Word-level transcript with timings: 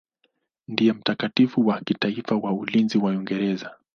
Ndiye 0.67 0.93
mtakatifu 0.93 1.67
wa 1.67 1.79
kitaifa 1.81 2.35
wa 2.35 2.53
ulinzi 2.53 2.97
wa 2.97 3.11
Uingereza. 3.11 3.71